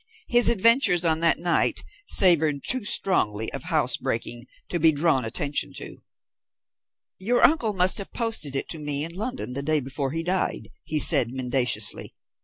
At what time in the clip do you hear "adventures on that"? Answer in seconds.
0.49-1.37